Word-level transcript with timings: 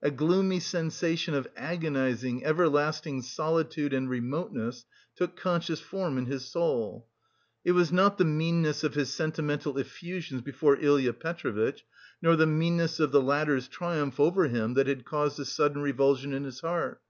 A 0.00 0.10
gloomy 0.10 0.58
sensation 0.58 1.34
of 1.34 1.46
agonising, 1.54 2.42
everlasting 2.46 3.20
solitude 3.20 3.92
and 3.92 4.08
remoteness, 4.08 4.86
took 5.14 5.36
conscious 5.36 5.80
form 5.82 6.16
in 6.16 6.24
his 6.24 6.46
soul. 6.46 7.06
It 7.62 7.72
was 7.72 7.92
not 7.92 8.16
the 8.16 8.24
meanness 8.24 8.82
of 8.84 8.94
his 8.94 9.12
sentimental 9.12 9.76
effusions 9.76 10.40
before 10.40 10.78
Ilya 10.80 11.12
Petrovitch, 11.12 11.84
nor 12.22 12.36
the 12.36 12.46
meanness 12.46 13.00
of 13.00 13.12
the 13.12 13.20
latter's 13.20 13.68
triumph 13.68 14.18
over 14.18 14.44
him 14.48 14.72
that 14.72 14.86
had 14.86 15.04
caused 15.04 15.36
this 15.36 15.52
sudden 15.52 15.82
revulsion 15.82 16.32
in 16.32 16.44
his 16.44 16.60
heart. 16.60 17.02